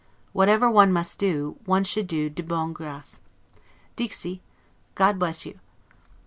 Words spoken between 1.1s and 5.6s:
do, one should do 'de bonne grace'. 'Dixi'. God bless you!